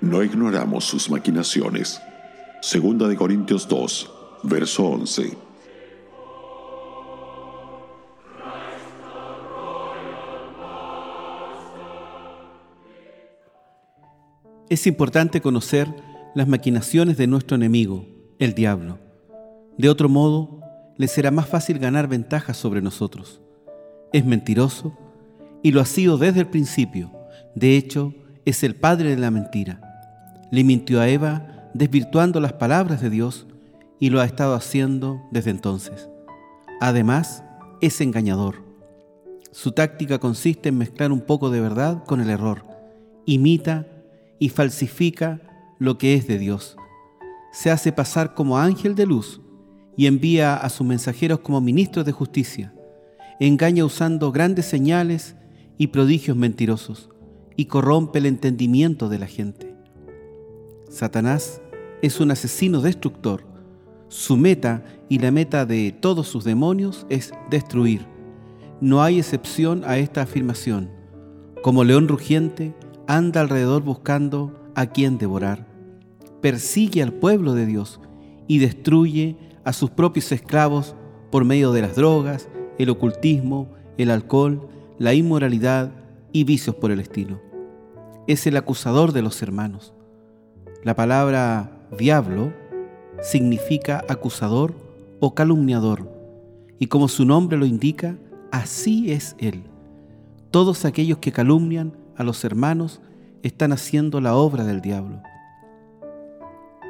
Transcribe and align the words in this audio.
No 0.00 0.22
ignoramos 0.22 0.86
sus 0.86 1.10
maquinaciones. 1.10 2.00
Segunda 2.62 3.06
de 3.06 3.16
Corintios 3.16 3.68
2, 3.68 4.10
verso 4.44 4.86
11. 4.86 5.36
Es 14.70 14.86
importante 14.86 15.42
conocer 15.42 15.94
las 16.34 16.48
maquinaciones 16.48 17.18
de 17.18 17.26
nuestro 17.26 17.56
enemigo, 17.56 18.06
el 18.38 18.54
diablo. 18.54 18.98
De 19.76 19.90
otro 19.90 20.08
modo, 20.08 20.60
le 20.96 21.08
será 21.08 21.30
más 21.30 21.46
fácil 21.46 21.78
ganar 21.78 22.08
ventajas 22.08 22.56
sobre 22.56 22.80
nosotros. 22.80 23.42
Es 24.14 24.24
mentiroso 24.24 24.96
y 25.62 25.72
lo 25.72 25.82
ha 25.82 25.86
sido 25.86 26.16
desde 26.16 26.40
el 26.40 26.46
principio. 26.46 27.12
De 27.54 27.76
hecho, 27.76 28.14
es 28.46 28.62
el 28.64 28.76
padre 28.76 29.10
de 29.10 29.20
la 29.20 29.30
mentira. 29.30 29.89
Le 30.50 30.64
mintió 30.64 31.00
a 31.00 31.08
Eva 31.08 31.70
desvirtuando 31.74 32.40
las 32.40 32.54
palabras 32.54 33.00
de 33.00 33.10
Dios 33.10 33.46
y 33.98 34.10
lo 34.10 34.20
ha 34.20 34.24
estado 34.24 34.54
haciendo 34.54 35.22
desde 35.30 35.50
entonces. 35.50 36.08
Además, 36.80 37.44
es 37.80 38.00
engañador. 38.00 38.64
Su 39.52 39.72
táctica 39.72 40.18
consiste 40.18 40.68
en 40.68 40.78
mezclar 40.78 41.12
un 41.12 41.20
poco 41.20 41.50
de 41.50 41.60
verdad 41.60 42.04
con 42.04 42.20
el 42.20 42.30
error. 42.30 42.64
Imita 43.26 43.86
y 44.38 44.48
falsifica 44.48 45.40
lo 45.78 45.98
que 45.98 46.14
es 46.14 46.26
de 46.26 46.38
Dios. 46.38 46.76
Se 47.52 47.70
hace 47.70 47.92
pasar 47.92 48.34
como 48.34 48.58
ángel 48.58 48.94
de 48.94 49.06
luz 49.06 49.40
y 49.96 50.06
envía 50.06 50.56
a 50.56 50.68
sus 50.68 50.86
mensajeros 50.86 51.40
como 51.40 51.60
ministros 51.60 52.06
de 52.06 52.12
justicia. 52.12 52.72
Engaña 53.40 53.84
usando 53.84 54.32
grandes 54.32 54.66
señales 54.66 55.36
y 55.76 55.88
prodigios 55.88 56.36
mentirosos 56.36 57.10
y 57.56 57.66
corrompe 57.66 58.18
el 58.18 58.26
entendimiento 58.26 59.08
de 59.08 59.18
la 59.18 59.26
gente. 59.26 59.69
Satanás 60.90 61.62
es 62.02 62.18
un 62.18 62.32
asesino 62.32 62.80
destructor. 62.80 63.44
Su 64.08 64.36
meta 64.36 64.82
y 65.08 65.20
la 65.20 65.30
meta 65.30 65.64
de 65.64 65.92
todos 65.92 66.26
sus 66.26 66.42
demonios 66.42 67.06
es 67.08 67.32
destruir. 67.48 68.06
No 68.80 69.00
hay 69.00 69.20
excepción 69.20 69.84
a 69.84 69.98
esta 69.98 70.22
afirmación. 70.22 70.90
Como 71.62 71.84
león 71.84 72.08
rugiente, 72.08 72.74
anda 73.06 73.40
alrededor 73.40 73.84
buscando 73.84 74.52
a 74.74 74.86
quien 74.86 75.16
devorar. 75.16 75.68
Persigue 76.40 77.04
al 77.04 77.12
pueblo 77.12 77.54
de 77.54 77.66
Dios 77.66 78.00
y 78.48 78.58
destruye 78.58 79.36
a 79.62 79.72
sus 79.72 79.90
propios 79.90 80.32
esclavos 80.32 80.96
por 81.30 81.44
medio 81.44 81.70
de 81.70 81.82
las 81.82 81.94
drogas, 81.94 82.48
el 82.78 82.90
ocultismo, 82.90 83.68
el 83.96 84.10
alcohol, 84.10 84.68
la 84.98 85.14
inmoralidad 85.14 85.92
y 86.32 86.42
vicios 86.42 86.74
por 86.74 86.90
el 86.90 86.98
estilo. 86.98 87.40
Es 88.26 88.44
el 88.48 88.56
acusador 88.56 89.12
de 89.12 89.22
los 89.22 89.40
hermanos. 89.40 89.94
La 90.82 90.96
palabra 90.96 91.70
diablo 91.98 92.54
significa 93.20 94.02
acusador 94.08 94.74
o 95.20 95.34
calumniador, 95.34 96.08
y 96.78 96.86
como 96.86 97.08
su 97.08 97.26
nombre 97.26 97.58
lo 97.58 97.66
indica, 97.66 98.16
así 98.50 99.12
es 99.12 99.36
él. 99.38 99.64
Todos 100.50 100.86
aquellos 100.86 101.18
que 101.18 101.32
calumnian 101.32 101.92
a 102.16 102.24
los 102.24 102.44
hermanos 102.44 103.02
están 103.42 103.72
haciendo 103.72 104.22
la 104.22 104.34
obra 104.34 104.64
del 104.64 104.80
diablo. 104.80 105.22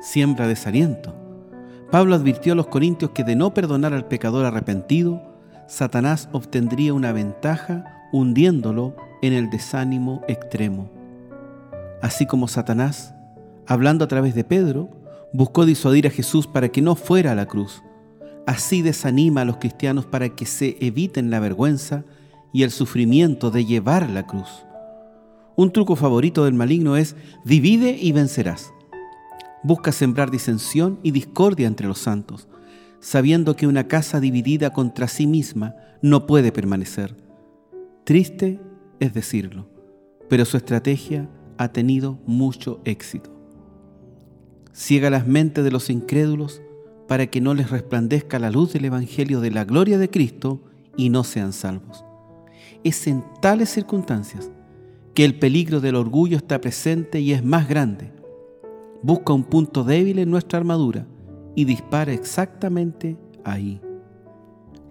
Siembra 0.00 0.48
desaliento. 0.48 1.14
Pablo 1.92 2.16
advirtió 2.16 2.54
a 2.54 2.56
los 2.56 2.66
corintios 2.66 3.12
que 3.12 3.22
de 3.22 3.36
no 3.36 3.54
perdonar 3.54 3.94
al 3.94 4.06
pecador 4.06 4.46
arrepentido, 4.46 5.22
Satanás 5.68 6.28
obtendría 6.32 6.92
una 6.92 7.12
ventaja 7.12 8.08
hundiéndolo 8.12 8.96
en 9.22 9.32
el 9.32 9.48
desánimo 9.48 10.22
extremo. 10.26 10.90
Así 12.02 12.26
como 12.26 12.48
Satanás, 12.48 13.15
hablando 13.66 14.04
a 14.04 14.08
través 14.08 14.34
de 14.34 14.44
Pedro, 14.44 14.90
buscó 15.32 15.66
disuadir 15.66 16.06
a 16.06 16.10
Jesús 16.10 16.46
para 16.46 16.68
que 16.68 16.82
no 16.82 16.96
fuera 16.96 17.32
a 17.32 17.34
la 17.34 17.46
cruz. 17.46 17.82
Así 18.46 18.82
desanima 18.82 19.42
a 19.42 19.44
los 19.44 19.56
cristianos 19.56 20.06
para 20.06 20.30
que 20.30 20.46
se 20.46 20.76
eviten 20.80 21.30
la 21.30 21.40
vergüenza 21.40 22.04
y 22.52 22.62
el 22.62 22.70
sufrimiento 22.70 23.50
de 23.50 23.64
llevar 23.64 24.08
la 24.08 24.26
cruz. 24.26 24.64
Un 25.56 25.72
truco 25.72 25.96
favorito 25.96 26.44
del 26.44 26.54
maligno 26.54 26.96
es 26.96 27.16
divide 27.44 27.98
y 28.00 28.12
vencerás. 28.12 28.72
Busca 29.62 29.90
sembrar 29.90 30.30
disensión 30.30 31.00
y 31.02 31.10
discordia 31.10 31.66
entre 31.66 31.88
los 31.88 31.98
santos, 31.98 32.48
sabiendo 33.00 33.56
que 33.56 33.66
una 33.66 33.88
casa 33.88 34.20
dividida 34.20 34.72
contra 34.72 35.08
sí 35.08 35.26
misma 35.26 35.74
no 36.02 36.26
puede 36.26 36.52
permanecer. 36.52 37.16
Triste 38.04 38.60
es 39.00 39.12
decirlo, 39.12 39.68
pero 40.28 40.44
su 40.44 40.56
estrategia 40.56 41.28
ha 41.58 41.68
tenido 41.68 42.18
mucho 42.26 42.80
éxito. 42.84 43.35
Ciega 44.78 45.08
las 45.08 45.26
mentes 45.26 45.64
de 45.64 45.70
los 45.70 45.88
incrédulos 45.88 46.60
para 47.08 47.28
que 47.28 47.40
no 47.40 47.54
les 47.54 47.70
resplandezca 47.70 48.38
la 48.38 48.50
luz 48.50 48.74
del 48.74 48.84
Evangelio 48.84 49.40
de 49.40 49.50
la 49.50 49.64
gloria 49.64 49.96
de 49.96 50.10
Cristo 50.10 50.60
y 50.98 51.08
no 51.08 51.24
sean 51.24 51.54
salvos. 51.54 52.04
Es 52.84 53.06
en 53.06 53.24
tales 53.40 53.70
circunstancias 53.70 54.50
que 55.14 55.24
el 55.24 55.38
peligro 55.38 55.80
del 55.80 55.96
orgullo 55.96 56.36
está 56.36 56.60
presente 56.60 57.20
y 57.20 57.32
es 57.32 57.42
más 57.42 57.70
grande. 57.70 58.12
Busca 59.00 59.32
un 59.32 59.44
punto 59.44 59.82
débil 59.82 60.18
en 60.18 60.30
nuestra 60.30 60.58
armadura 60.58 61.06
y 61.54 61.64
dispara 61.64 62.12
exactamente 62.12 63.16
ahí. 63.44 63.80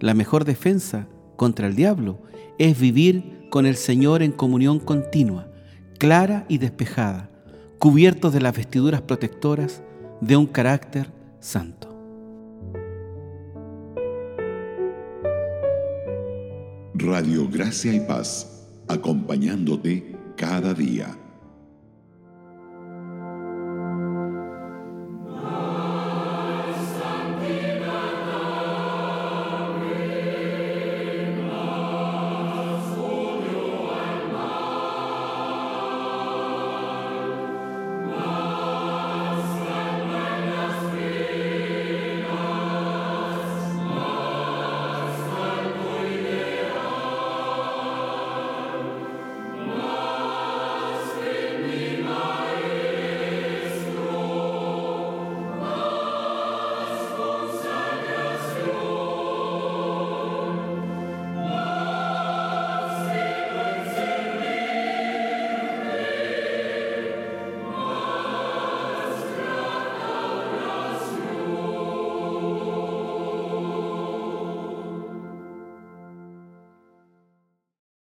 La 0.00 0.14
mejor 0.14 0.44
defensa 0.44 1.06
contra 1.36 1.68
el 1.68 1.76
diablo 1.76 2.18
es 2.58 2.76
vivir 2.76 3.46
con 3.50 3.66
el 3.66 3.76
Señor 3.76 4.24
en 4.24 4.32
comunión 4.32 4.80
continua, 4.80 5.46
clara 6.00 6.44
y 6.48 6.58
despejada, 6.58 7.30
cubiertos 7.78 8.32
de 8.32 8.40
las 8.40 8.56
vestiduras 8.56 9.02
protectoras 9.02 9.82
de 10.20 10.36
un 10.36 10.46
carácter 10.46 11.12
santo. 11.40 11.92
Radio 16.94 17.48
Gracia 17.48 17.92
y 17.92 18.00
Paz, 18.00 18.66
acompañándote 18.88 20.16
cada 20.36 20.72
día. 20.72 21.14